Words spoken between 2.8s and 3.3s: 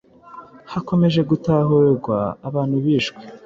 bishwe